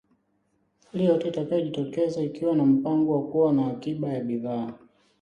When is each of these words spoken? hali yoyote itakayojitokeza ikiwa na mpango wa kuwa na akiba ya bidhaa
hali 0.91 1.05
yoyote 1.05 1.27
itakayojitokeza 1.27 2.21
ikiwa 2.23 2.55
na 2.55 2.65
mpango 2.65 3.13
wa 3.21 3.31
kuwa 3.31 3.53
na 3.53 3.67
akiba 3.71 4.09
ya 4.13 4.23
bidhaa 4.23 4.73